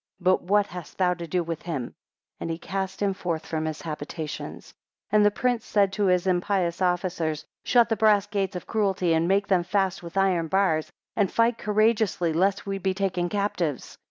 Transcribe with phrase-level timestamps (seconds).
[0.19, 1.89] But what hast thou to do with him?
[1.89, 1.93] 3
[2.39, 4.71] And he cast him forth from his habitations.
[5.11, 9.13] 4 And the prince said to his impious officers, Shut the brass gates of cruelty,
[9.13, 13.99] and make them fast with iron bars, and fight courageously, lest we be taken captives.